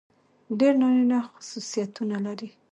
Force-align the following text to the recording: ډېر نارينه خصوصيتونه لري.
ډېر 0.59 0.73
نارينه 0.81 1.19
خصوصيتونه 1.35 2.17
لري. 2.25 2.49